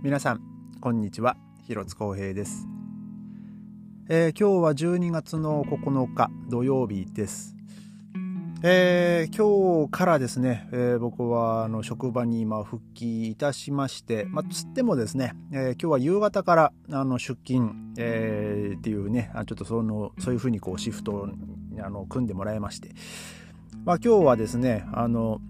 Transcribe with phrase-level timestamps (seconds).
[0.00, 0.40] 皆さん
[0.80, 1.36] こんにちは。
[1.66, 2.68] 広津光平です、
[4.08, 7.56] えー、今日は12月の9日土曜日です。
[8.62, 21.28] えー、今日からですね、えー、僕はあの職場に今復帰いたしまして、まあ、つってもですね、えー、今日は夕方からあの出勤、えー、っていうね、ちょっとそのそういうふうにこうシフトを
[21.82, 22.90] あの組んでもらいまして、
[23.84, 25.40] まあ、今日はですね、あの、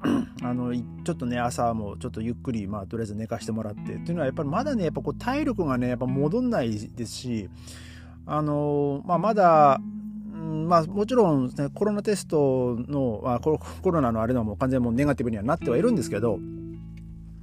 [0.42, 7.48] あのちょっとね朝もちょっとゆっくりまあとりあえず寝かしてもらってっていうのはやっぱりまだねやっぱこう体力がねやっぱ戻んないですし
[8.26, 9.80] あのまあまだ
[10.32, 13.58] まあもちろん、ね、コロナテストのあコ
[13.90, 16.38] ロナのあれのも完全にもうネガティブにはなってはいるんですけど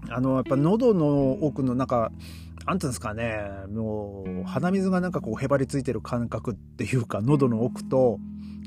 [0.10, 2.12] あのやっぱ喉の奥のなんか
[2.66, 8.20] なんていうんですかねもう鼻水がなんかこうへばりついてる感覚っていうか喉の奥と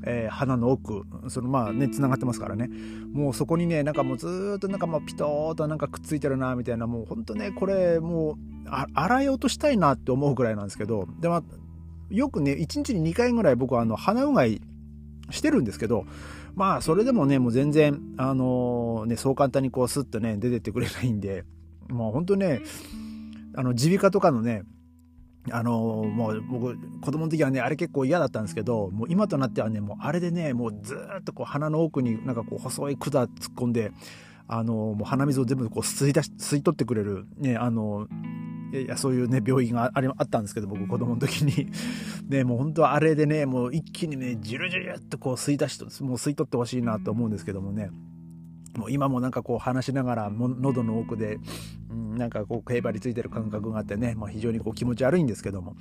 [0.04, 2.68] えー、鼻の奥そのまあね繋がってますからね。
[3.12, 8.36] もうそこにねなんかもうずっとなんかもうピトーとなんかくっついてるなみたいなもうほんとねこれもう
[8.94, 11.42] 洗い落としたいなって思うぐらいなんですけどでも
[12.10, 14.60] よくね1日に2回ぐらい僕はあの鼻うがい
[15.30, 16.04] してるんですけど
[16.54, 21.44] まあそれでもねもう全然あのー、ねそう簡単にこうスッとね出てってくれないんで
[21.88, 22.60] もうほんとね
[23.54, 24.62] あの耳鼻科とかのね
[25.50, 25.72] あの
[26.04, 33.92] もう僕子供の時はねあれ結構嫌だったんですけどもう今となってはねもうあれでねもうずっとこう鼻の奥になんかこう細い管突っ込んで
[34.46, 38.06] あのもう鼻水を全部こう吸い出し吸い取ってくれるねあの
[38.72, 41.70] いやそういうね病院がああったんですけど僕子供の時に。
[42.28, 47.90] ねもう本当はあれでねもう一気にねジュルジュルっとこう吸い出しもう吸い取ってほしいなと思うんですけどもね
[48.76, 51.38] もう今もなんかこう話しながら喉の奥で、
[51.90, 55.76] うん、なんかこう、競馬りついてる感覚があってね、まあ、非常にこう気持ち悪いんですけども。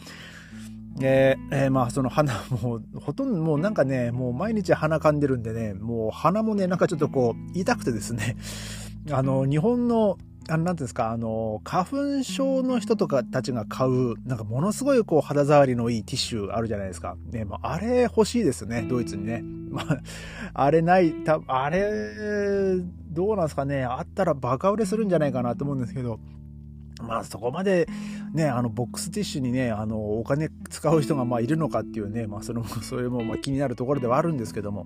[0.99, 8.35] えー、えー、まあその鼻もうほとんどもうなんかねもう毎日鼻かんでるんでねもう鼻もねなんかちょっとこう痛くてですね
[9.09, 10.17] あの日本の
[10.51, 17.15] あの、なんていうんですか、あの、花粉症の人とかたちが買う、なんかものすごいこう肌触りのいいティッシュあるじゃないですか。
[17.31, 19.43] ね、まあ、あれ欲しいですね、ドイツにね。
[19.69, 19.97] まあ、
[20.65, 26.19] あれない、た、あれ、どうなんですかね、あったらバカ売れするんじゃないかなと思うんですけど、
[27.01, 27.87] まあそこまで
[28.33, 34.85] ね、あのボックスティッシュにね、あのお金使う人がまあいるのかっていうね、まあそれも、それもま気になるところではあるんですけども、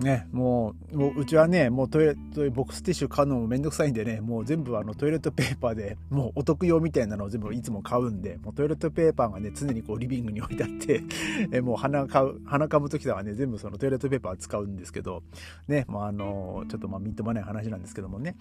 [0.00, 11.02] ね、もう、もううちはね、もうトイレッ、トボックスティッシュ買うのもめんどくさいんでね、もう全部あのトイレットペーパーで、もうお得用みたいなのを全部いつも買うんで、もうトイレットペーパーがね、常にこうリビングに置いてあって、
[11.52, 15.22] えもう鼻買う、鼻かむ時とかね、全部そのトイレットペーパー使うんですけど、
[15.68, 18.36] ね、もうあの、ちょっとまあみっともない話なんですけどもね。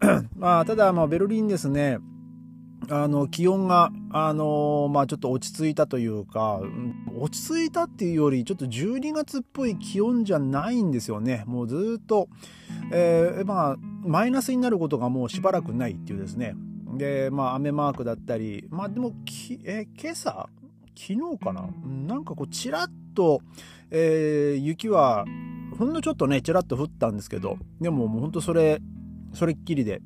[0.36, 1.98] まあ、ただ、まあベルリンですね、
[2.90, 6.60] あの、気温が、あのまあちょっと落ち着いたというか、
[7.18, 11.44] 落ち着いたっていうより、ちょっと12月っぽい気温じゃないんですよね。
[11.46, 12.28] もうずっと、
[12.92, 16.54] えー、まあ、マイナスになることがもうしばらくないっていうですね。
[16.96, 20.48] で、まあ雨マークだったり、まあでも、きえー、今朝？
[20.96, 21.68] 昨日かな？
[22.06, 23.40] なんかこう、ちらっと、
[23.90, 25.24] え、雪は、
[25.78, 28.80] ほんのちょっとね、ちらっと降ったんですけど、でももうほんとそれ、
[29.32, 30.00] それっきりで、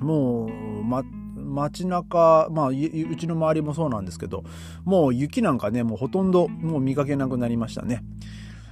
[0.00, 1.04] もう、ま、
[1.42, 2.74] 街中、まあ、う
[3.16, 4.44] ちの周りもそうなんですけど、
[4.84, 8.02] もう雪なんかね、もうほとんどもう見かけなくなりましたね。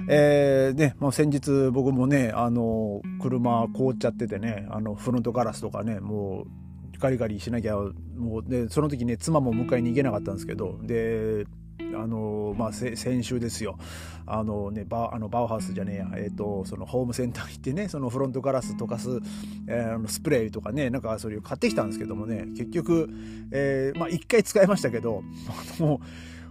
[0.09, 11.47] えー、ね、もう先日僕もね、あの、車凍っちゃっててね、あの、フロントガラスとかね、もう、ガリガリしなきゃ、もう、で、その時ね、妻も迎えに行けなかったんですけど、で、
[11.95, 13.79] あのまあ、先週ですよ。
[14.27, 19.21] あの、ね、バあのバウハウスじゃねえや、えーと、そのホームセンター行ってねそのフロントガラス溶かす、
[19.67, 23.11] えー、スプレーとかねなんかそういう買ってきたんですけどもね結局、
[23.51, 25.23] えー、まあ1回使いましたけど
[25.81, 26.07] もう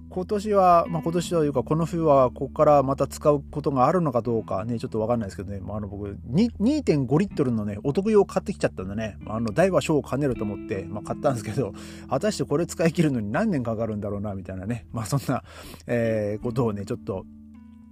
[0.09, 11.74] 今年は、まあ、今年というか、この冬は、ここからまた使うことがあるのかどうかね、ちょっとわかんないですけどね、まあ、あの僕、2.5リットルのね、お得用買ってきちゃったんでね、あの、大は小を兼ねると思って、まあ、買ったんですけど、
[12.09, 15.44] 果たしてこれ使い切るのに何年かかるんだろうな、みたいなね、まあ、そんな、
[15.86, 17.26] えー、ことをね、ちょっと、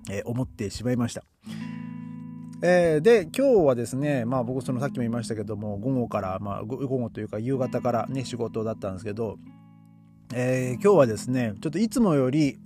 [0.10, 1.24] えー、思ってしまいました。
[2.64, 9.38] えー、で、今日はですね、まあ僕そのさっきも言いましたけども、午後から、まあ午後というか夕方からね、仕事だったんですけど、
[10.34, 12.58] えー、今日はですね、ちょっといつもより、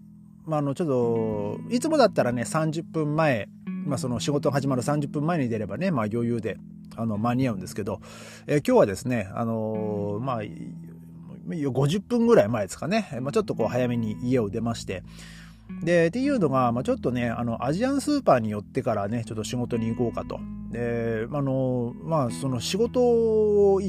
[0.46, 3.50] まあ、あの、ちょっと、いつもだったらね、30分前、
[3.86, 6.58] まあ、その仕事が始まる30分前に出ればね、まあ、余裕で、
[6.96, 8.02] あの、間に合うんですけど、
[8.48, 15.04] えー、今日はですね、あのー、まあ、50分ぐらい前ですかね、まあ、ちょっとこう早めに家を出まして、
[15.84, 20.40] で、っていうのが、まあ、ちょっとね、あの、アジアンスーパーに寄ってからね、ちょっと仕事に行こうかと。
[20.72, 23.80] で、あの、まあ、その仕事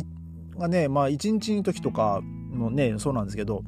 [0.58, 2.20] がね、まあ、1日の時とか、
[2.52, 3.64] もね、そうなんですけど、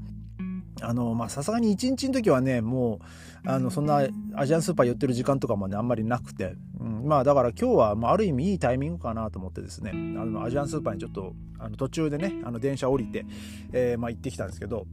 [0.81, 3.01] あの、ま、さすがに1日の時はね、も
[3.45, 9.95] う、あの、そんなアジアンスーパー寄ってる時間とかもね、あんまりなくて、うん、まあ、だから今日は、まあ、ある意味いいタイミングかなと思ってですね、あ
[10.25, 13.27] の、アジアンスーパーにちょっと、あの、途中でね、あの、電車降りて、
[13.73, 14.87] えー、まあ、行ってきたんですけど、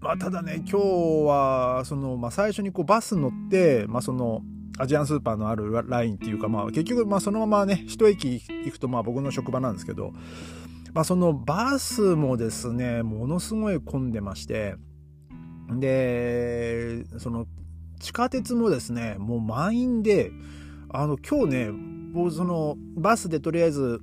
[0.00, 0.76] まあ、ただね、今日
[1.26, 4.42] は、その、まあ、最初にこう、バス乗って、まあ、その、
[4.78, 10.12] アジアンスーパーのあるラインっていうか、まあ、結局、まあ、そのままね、一駅行くと、まあ、僕の職場なんですけど、
[10.94, 14.76] まあ、そのバスもですね、ものすごい混んでまして、
[15.70, 17.46] で、その
[18.00, 20.30] 地下鉄もですね、もう満員で、
[20.90, 24.00] あの、今日ね、もうそのバスでとりあえず、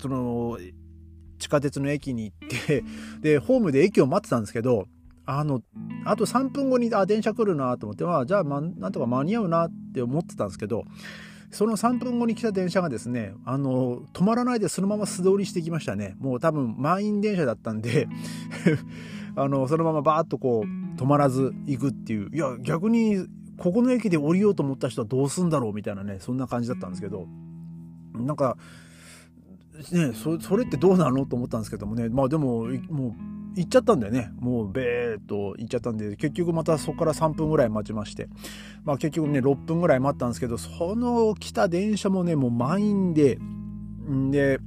[0.00, 0.58] その、
[1.38, 2.84] 地下鉄の駅に行って
[3.22, 4.86] で、ホームで駅を待ってたんですけど、
[5.24, 5.62] あの、
[6.04, 10.84] あと3分後に、あ、電車来るなと思って、まあ、じゃあ、ま、なんとか間に合うなって思ってたんですけど、
[11.50, 16.16] その3分後に来た電車がですね、あの、止まらないでそのまま素通りしてきましたね。
[16.20, 18.08] もう多分満員電車だったんで
[19.34, 22.30] あの、そのままバーッとこう、止まらず行くっていう。
[22.32, 23.26] いや、逆に、
[23.56, 27.26] ここの駅で降りようと思った人はどうすんだろうみたいなね、そんな感じだったんですけど、
[28.14, 28.56] なんか、
[29.92, 33.14] ね、そそれってどうなのと思ったんですけどもね、まあでも、もう、
[33.56, 34.30] 行っちゃったんだよね。
[34.38, 38.28] もう、べーっと行っちゃったんで、結局またそこから3分ぐらい待ちまして、
[38.84, 43.38] まあ結局ね、6分ぐらい待ったんですけど、その来た電車もね、もう満員で、
[44.08, 44.60] んで、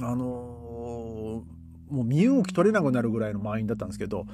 [0.00, 4.26] あのー、もう身動き取れなくなるぐらいの満員だったんですけど、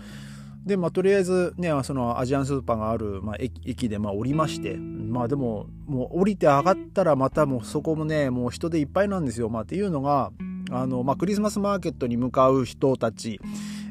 [0.65, 9.49] で、まあ、とりあえずね、そのアジアンスーパーがある、まあ、駅でまあ降りまして、まあでも、もう降りて上がったらまたもうそこもね、もう人でいっぱいなんですよ。
[9.49, 10.31] まあっていうのが、
[10.71, 13.41] あの、まあ、クリスマスマーケットに向かう人たち、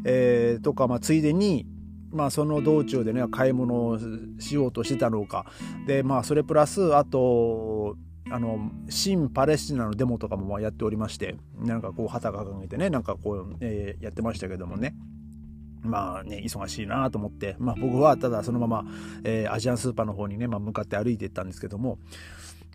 [0.03, 1.65] えー、とか、まあ、ついでに、
[2.11, 3.99] まあ、その道中でね、買い物を
[4.39, 5.45] しようとしてたのか。
[5.85, 7.97] で、まあ、それプラス、あと、
[8.29, 14.95] あの、新パレスチナのデモとかもやっておりまして、なんかこう旗掲げてね、なんかこう、えー、やってましたけどもね。
[15.81, 18.85] まあね、忙しいなと思って、まあ僕はただそのまま、
[19.23, 21.99] えー、アジアンスーパーの方にね、まあ向かって歩いていったんですけども、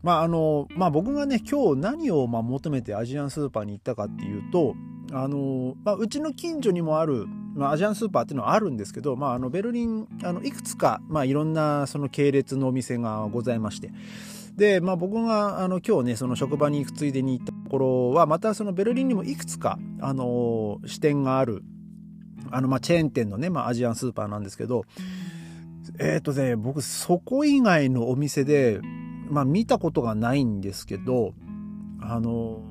[0.03, 4.75] まああの、まあ僕がね、今日何をまあ求めてアジアンスーパーに行ったかっていうと、
[5.13, 13.93] あの、まあうちの近所にもある、まあアジアンスーパーっていうのはあるんですけど、まああのベルリン、あのいくつか、まあいろんなその系列のお店がございまして、
[14.57, 21.63] で、まあ僕があの今日ね、その職場に行くついでに行ったところは、またそのベルリンにもいくつか、あの、支店がある、
[22.51, 24.85] あの、まあチェーン店のね、まあアジアンスーパーなんですけど、
[25.99, 28.81] えっ、ー、とね、僕そこ以外のお店で、
[29.33, 31.35] まあ見たことがないんですけど、
[32.01, 32.63] あの、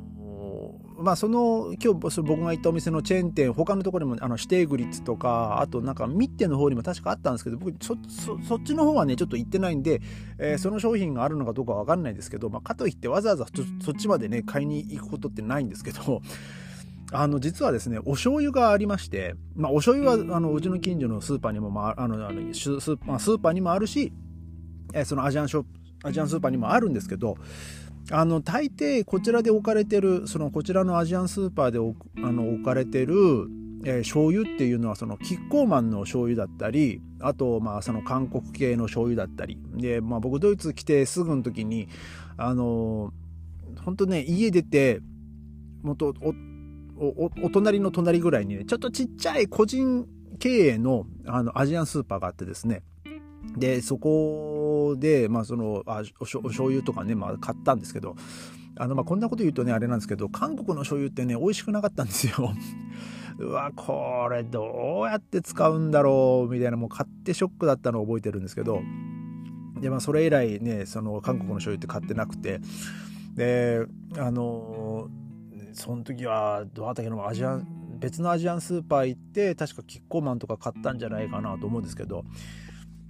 [1.01, 7.97] まあその今日僕が行ったお店のチェーン店他のところにもあのシテーグリッツとかあとなんかミッテの方にも確かあったんですけど僕そ
[8.47, 10.01] そっちの方はねちょっと行ってないんで、
[10.37, 13.45] えー、その商品があるのかどうかわかんないですけど、まあ、かといってわざわざ
[13.83, 16.21] そっちまでね買いに行くことってないんですけど
[17.13, 24.13] あの実はですねお醤油がありまして、まあ、お醤油はあのうちの近所のスーパーにも、まあ、あのあのスーパーにもあるし、
[24.93, 27.38] えー、そのアジアンショップアジアンスーパーにもあるんですけど
[28.12, 31.80] あの大抵こちらで置かれてるそのこちらのアジアンスーパーで
[32.24, 33.13] あの置かれてる、
[33.86, 39.57] えー、醤油っていうのはそのキッコーマンの醤油だったりあとまあその韓国系の醤油だったり。
[39.75, 41.88] で、まあ、僕ドイツ来てすぐの時に
[42.38, 43.13] あの
[43.86, 45.01] 本当ね家出て
[45.83, 46.13] もっと
[46.98, 50.07] おお隣の隣ぐらいにねちょっとちっちゃい個人
[50.39, 52.83] 経営のあのアジアンスーパーがあってですね。
[53.57, 58.15] で、そこで、まあ、その、あおしょお醤油とかね、まあ、買ったんですけど、
[58.77, 62.53] あの、まあ、こんなこと言うとね、あれなんですけど、韓国の醤油ってね、美味しくなかったんですよ。
[63.39, 68.81] うわ、これどうやって使うんだろう、みたいな、もう買ってショックだったのを覚えてるんですけど、
[69.81, 72.62] で、まあ、それ以来ね、その、韓国の醤油って買ってなくて、
[73.36, 73.86] で、
[74.17, 75.10] あの、
[75.74, 77.60] その時は、どうだったけの、アジア、
[78.00, 82.25] 別のアジアンスーパー行って、確かキッコーマンとか買ったんじゃないかなと思うんですけど、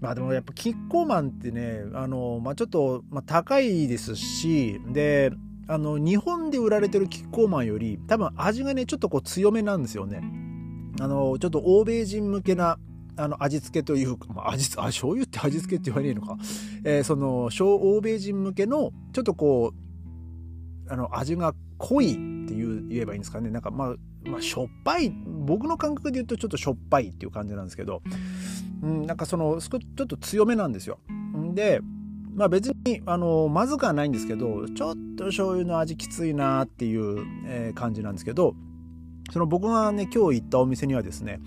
[0.02, 5.32] まあでもやっぱキッコーマンってね、あの、まあちょっと、まあ、高いですし、で、
[5.68, 10.22] あの、日本で売られてるキッコーマンより、多分味がね、ちょっとこう強めなんですよね。
[11.00, 12.80] あの、ちょっと欧米人向けな、
[13.16, 16.38] あの、味付けというか、まあ、味、あ、醤油って味付けって言われねえのか。
[16.84, 19.72] えー、その、欧米人向けの、ちょっとこ
[20.88, 23.50] う、あの、味が濃いっていう言えばいいんですかね。
[23.50, 23.96] なんか、まあ、
[24.30, 28.02] まあ、しょっぱい、僕の感覚で言うとちょっとしょっぱいっていう感じなんですけど、
[28.84, 31.00] うん、なんかその、ちょっと強めなんですよ。
[31.54, 31.82] で、
[32.34, 38.56] まあ別に、あの、まずくはないんですけど、ちょっと醤油の味きついなっていう、えー、感じなんですけど、
[39.32, 41.40] その僕がね、今日行ったお店にはですね、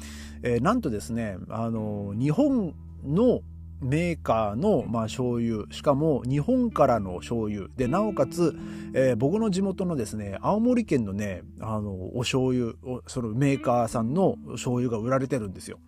[0.42, 2.74] えー、なんとですね、あの、日本
[3.04, 3.40] の
[3.84, 5.66] メーカーの、まあ、醤油。
[5.70, 7.68] しかも日本からの醤油。
[7.76, 8.56] でなおかつ、
[8.94, 12.72] えー、僕の地元のですね青森県のねあのお醤油
[13.06, 15.78] そのメーカーさんの醤油が売られてるんですよ。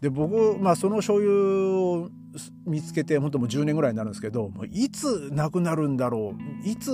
[0.00, 2.08] で僕、まあ、その醤油を
[2.64, 6.34] 見つけて本当もう10年ぐらいになるんですけどもういつなくなるんだろ
[6.64, 6.68] う。
[6.68, 6.92] いつ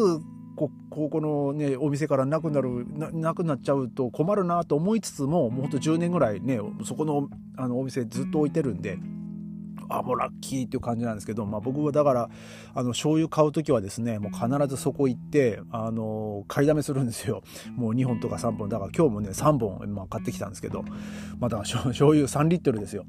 [0.57, 7.29] こここのねお店からなくなるななくなっちゃうと困るなと思いつつももうほんと10年ぐらいねそこの
[7.59, 8.99] あのお店ずっと置いてるんで。
[9.89, 12.31] あもうラッキーっていう感じなんですけど、まあ、僕はだから
[12.75, 17.43] あの醤油買う時はですねもう必ずそこ行ってあの買いだめするんですよ。
[17.77, 18.69] もう2本とか3本。
[18.69, 20.83] だから今日もね3本、まあ、買ってきたんですけど、
[21.39, 23.05] まあ、だから醤油3リットルですよ。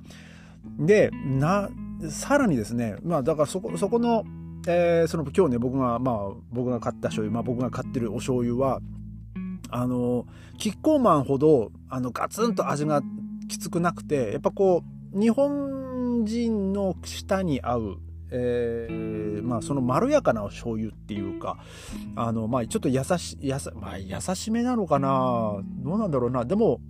[0.79, 1.69] でな
[2.09, 4.23] さらにですねまあだからそこそこの
[4.67, 6.15] えー、その今日ね僕がまあ
[6.51, 8.81] 僕が買った醤油、まあ、僕が買ってるお醤油は
[9.69, 10.25] あの
[10.57, 13.01] キッコーマンほどあのガツンと味が
[13.47, 15.74] きつくなくてやっぱこう日本
[16.25, 17.97] 人の舌に合う
[18.31, 21.57] えー、まあそのまろやかな醤油っていうか
[22.15, 25.61] あのまあちょっと優しやさ、まあ、優しめなのかな？
[25.83, 26.43] どうなんだろうな？
[26.43, 26.81] でも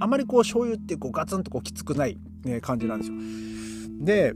[0.00, 3.16] あまりこう醤油ってこうガツンとこうきつくない、ね、感じなんですよ。
[4.04, 4.34] で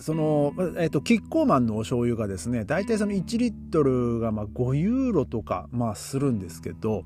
[0.00, 7.02] その、えっ、と、キッコーマンのお醤油がですね、大体その1リットルがまあ5ユーロとか、まあするんですけど、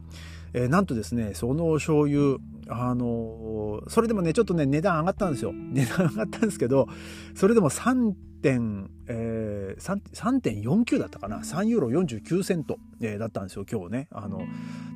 [0.53, 5.53] えー、なんとですね、そのお醤油、あのー、それでもね、ちょっとね、値段上がったんですよ。
[5.53, 6.89] 値段上がったんですけど、
[7.35, 11.39] それでも3点、えー、3.49だったかな。
[11.39, 14.09] 3ユーロ49セント、えー、だったんですよ、今日ね。
[14.11, 14.43] あの、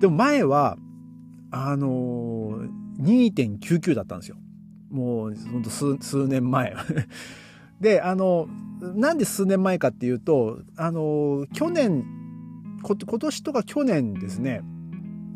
[0.00, 0.76] でも前は、
[1.50, 4.36] あのー、2.99だったんですよ。
[4.90, 6.74] もう、ほんと数、数年前。
[7.80, 8.48] で、あの、
[8.80, 12.04] なんで数年前かっていうと、あの、去年、
[12.82, 14.62] 今年とか去年ですね、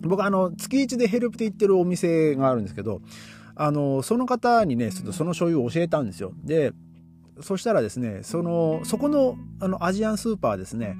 [0.08, 3.00] 僕あの月1でヘルプで行ってるお店があるんですけど
[3.54, 6.72] あのその方にねちょっとその醤油を教えたんですよで
[7.40, 10.96] そしたらですねそのそこのあのアジアンスーパーですね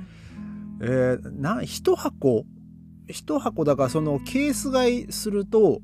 [0.81, 2.45] えー、な1箱
[3.07, 5.81] 1箱だからそのケース買いすると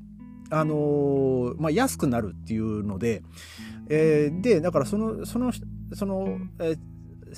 [0.49, 3.23] あの、まあ、安くなるっていうので、
[3.89, 5.53] えー、でだからそのその
[5.93, 6.77] その、えー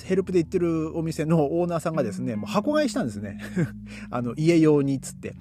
[0.04, 3.38] ヘルプで行ってるお店のオーナーさんがですね、もう箱買いしたんですね。
[4.10, 5.34] あの、家用につって。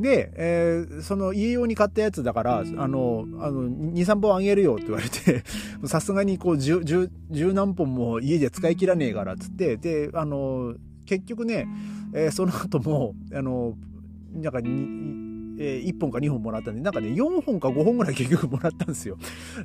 [0.00, 5.44] で、えー、その家用に買ったやつだから、あの、あの、2、3本あげるよって言われて、
[5.84, 11.68] さすがにこう、十、十、十何本も家で使い切らねえからっつって、で、あの、結局ね、
[12.14, 13.74] えー、その後も、あの、
[14.32, 14.70] なんかに、
[15.62, 19.18] えー、1本か2本もらったんで、なんかね、4本か5本ぐらい 結局もらったんですよ。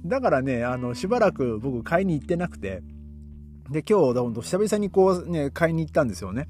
[0.05, 2.83] だからね、あの、しばらく僕買いに行ってなくて、
[3.71, 6.49] で、今日、ほんと久々にこうね、買いに行ったんですよね。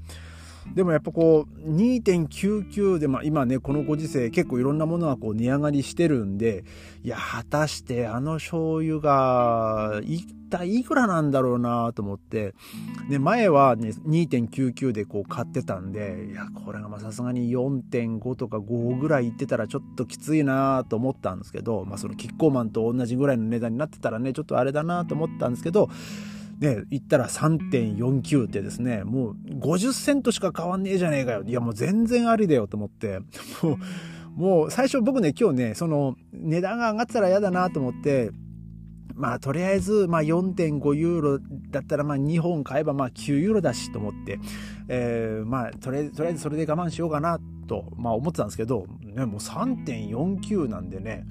[0.74, 6.64] でもやっぱこう2.99で、まあ、今ねこのご時世結構いろんなものがこう値上がりしてるんで
[7.02, 12.54] いや果たしてあの醤油が一体いくらなんだろうなと思って
[13.08, 25.88] で前はね2.99でこう買ってたんでいやこれがさすがに4.5とか5ぐらいいってたらちょっときついなと思ったんですけど、まあ、そのキッコーマンと同じぐらいの値段になってたらねちょっとあれだなと思ったんですけど
[26.58, 31.42] ね、言ったら3.49ってですね、もう50セントしか変わんねえじゃねえかよ。
[31.42, 33.20] いや、もう全然ありだよと思って、
[33.62, 33.78] も
[34.36, 38.30] う、もう最初僕ね、今日ね、その値段が上がってたら嫌だなと思って、
[39.14, 41.38] まあとりあえず、まあ4.5ユーロ
[41.70, 44.38] だったらまあ2本買えばまあ9ユーロだしと思って、
[44.88, 51.24] えー、まあとりあえず、とりあえずそれで我慢しようかなと、まあ思ってたんですけど、ね、もう3.49なんでね、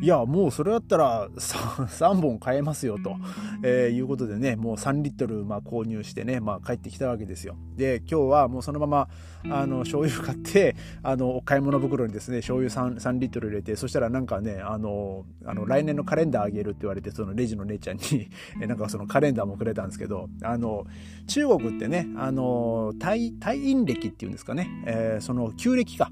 [0.00, 3.16] いや、もうそれだったら 3, 3本買えますよと、
[3.62, 7.56] えー、いうことでね、もう3リットルまあ購入してね、まあ帰ってきたわけですよ。
[7.76, 9.08] で、今日はもうそのまま、
[9.50, 18.30] あの、醤油買って、あの、お買い物袋にですね、醤油 3, 3リットル入れて、そしたらなんかね、あの、あの、来年のカレンダーあげるって言われて、そのレジの姉ちゃんに
[18.66, 20.86] なんかそのカレンダーもくれたんですけど、あの、
[21.26, 26.10] 中国ってね、あの、退、院歴っていうんですかね、えー、その旧暦か。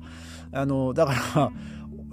[0.52, 1.52] あの、だから、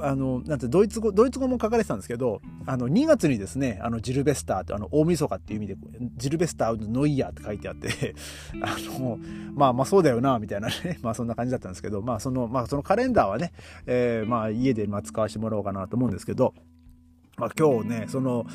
[0.03, 5.77] あの、なんて、ドイツ語、ドイツ語も書かれてたんですけど、あの、2月にですね、あの、ジルベスターって、あの、大晦日っていう意味で、
[6.17, 8.13] ジルベスターノイヤーって書いてあって
[8.61, 9.17] あの、
[9.53, 13.53] まあまあそうだよな、みたいなね、 まあそんな感じだったんですけど、まあその、まあそのカレンダーはね、
[13.85, 16.53] えー、まあ家でまあ使わせてもらおうかなと思うんですけど、
[17.37, 18.45] まあ今日ね、その、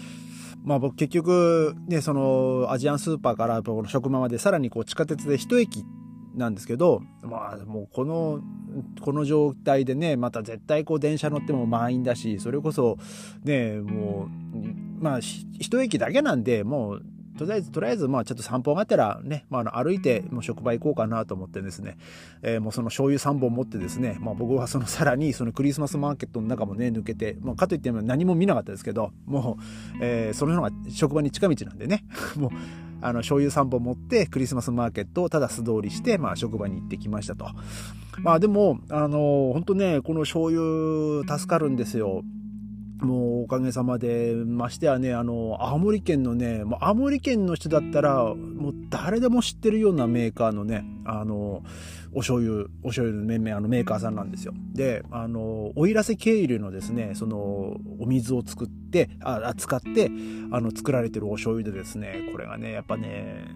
[0.65, 5.85] まあ僕結局ね、そのアジアンスーパーからこの職場までさらにこう地下鉄で一駅
[6.35, 8.41] なんですけど、まあもうこの、
[9.01, 12.99] この状態でね、また絶対こう電車乗っても満員だし、それこそ
[13.45, 14.29] ね、も
[15.01, 17.03] う、まあ一駅だけなんで、もう
[17.39, 21.97] とりあえず、とりあえず、まあちょっと散歩がてらね、まあ、の歩いてもう職場行こうかなと思ってですね、
[22.43, 32.05] えー、もうその醤油3本持ってですね、まあ僕はそのさらにそのクリスマスマーケットの中もね、抜けて、まあかといっても何も見なかったですけど、もう、えー、その辺が職場に近道なんでね、
[32.37, 32.51] もう、
[33.01, 37.47] あの、醤油3本持ってクリスマスマーケットをただ素通りして、まあ職場に行ってきましたと。
[38.23, 42.23] まあでも、あの、本当ね、この醤油助かるんですよ。
[43.01, 51.63] もうおかげさまで、ましてやね、あの、青森県のね、もう青森県の人だったら、もう誰でも知ってるようなメーカーのね、あの、
[52.13, 54.53] お醤油、お醤油のめめあのメーカーさんなんですよ。
[54.73, 60.11] で、あの、奥入瀬渓流のですね、その、お水を作って、あ、使って、
[60.51, 63.47] あの、作られてるお醤油でですね、これがね、やっぱね、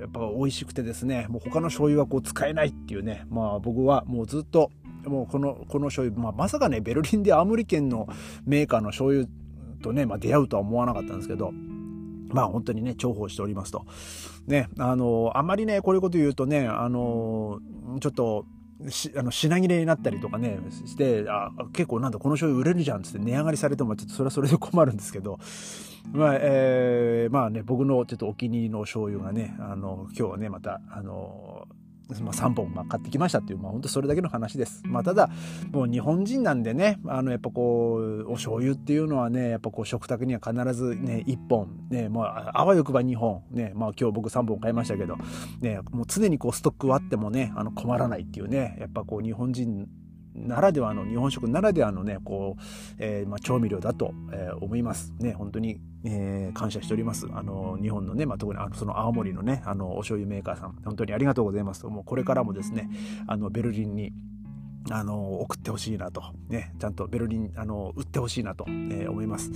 [0.00, 4.70] やっぱ美味しくてですね、もう他の醤油はこう使えないっていうね、まあ僕はもうずっと
[5.08, 8.08] もうこの、この醤油、まあ、まさかね、ベルリンで青森県の
[8.46, 9.26] メーカーの醤油
[9.82, 11.52] とね、まあ、出会うとは思わなかったんですけど、
[12.30, 13.86] まあ本当にね、重宝しておりますと。
[14.46, 17.60] ね、あの、あんまりね、こういうこと言うとね、あの、
[18.00, 18.44] ちょっと、
[18.90, 25.40] しあの品切れになったりとかねしてあ結構なんだこの醤油売れるじゃんっつって値上がりされてもちょっとそれはそれで困るんですけど
[26.12, 31.66] まあ、えー、まあね僕のちょっとお気に入りの醤油がねあの今日はねまたあの
[32.22, 34.82] まあ、3本ま買ってきましたっていう、まあ、本当それだけの話です。
[34.86, 35.30] まあ、ただ、
[35.72, 45.16] もう日本人なんでね、あの、やっぱこう、お醤油っていうのはね、やっぱこう、食卓には必ずね、1本、ね、まあ、あわよくば2本、ね、まあ、今日僕3本買いましたけど、
[45.60, 49.86] ね、もう常にこう、ストックはあってもね、あの、困らないっていうね、やっぱこう、日本人
[50.34, 52.62] ならではの日本食ならではのねこう、
[52.98, 55.12] えー、まあ、調味料だと、えー、思います。
[55.18, 57.26] ね本当に、えー、感謝しております。
[57.32, 61.86] あの日本のね、まあ、特にあのその青森のねあのお醤油メーカーさん本当にありがとうございます。
[61.86, 62.88] もうこれからもですね
[63.26, 64.12] あのベルリンに
[64.90, 69.50] あの送ってほしいなと、ね、ちゃんとベルリンあの売ってほしいなと、え思います、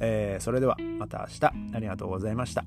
[0.00, 2.64] えそれではまた明日ありがとうございました。